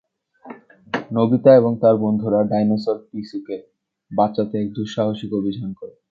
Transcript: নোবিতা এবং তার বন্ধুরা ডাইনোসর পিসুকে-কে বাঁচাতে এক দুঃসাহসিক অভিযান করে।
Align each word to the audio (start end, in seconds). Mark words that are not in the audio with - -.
নোবিতা 1.11 1.51
এবং 1.55 1.71
তার 1.81 1.95
বন্ধুরা 2.03 2.39
ডাইনোসর 2.51 2.97
পিসুকে-কে 3.07 3.57
বাঁচাতে 4.11 4.55
এক 4.59 4.67
দুঃসাহসিক 4.75 5.31
অভিযান 5.39 5.69
করে। 5.79 5.93